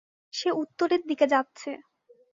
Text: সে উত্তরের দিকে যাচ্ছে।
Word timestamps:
সে 0.33 0.49
উত্তরের 0.53 1.01
দিকে 1.07 1.25
যাচ্ছে। 1.27 1.69